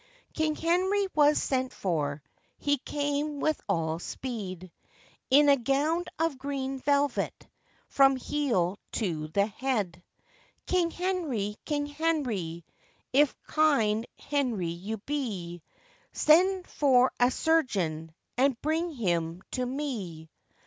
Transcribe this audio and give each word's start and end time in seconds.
King 0.33 0.55
Henrie 0.55 1.09
was 1.13 1.39
sent 1.39 1.71
for, 1.71 2.23
He 2.57 2.79
came 2.79 3.39
with 3.39 3.61
all 3.69 3.99
speed, 3.99 4.71
In 5.29 5.47
a 5.47 5.55
gownd 5.55 6.07
of 6.17 6.39
green 6.39 6.79
velvet 6.79 7.47
From 7.87 8.15
heel 8.15 8.79
to 8.93 9.27
the 9.27 9.45
head. 9.45 10.01
'King 10.65 10.89
Henrie! 10.89 11.55
King 11.65 11.85
Henrie! 11.85 12.63
If 13.13 13.39
kind 13.43 14.07
Henrie 14.19 14.69
you 14.81 14.97
be, 14.97 15.61
Send 16.13 16.65
for 16.65 17.11
a 17.19 17.29
surgeon, 17.29 18.11
And 18.39 18.59
bring 18.63 18.91
him 18.93 19.43
to 19.51 19.63
me. 19.63 20.31